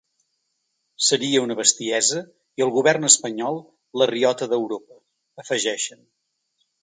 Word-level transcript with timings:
Seria 1.07 1.41
una 1.47 1.57
bestiesa 1.59 2.23
i 2.61 2.63
el 2.67 2.71
govern 2.79 3.05
espanyol, 3.11 3.61
la 4.03 4.09
riota 4.13 4.47
d’Europa, 4.55 4.99
afegeixen. 5.45 6.03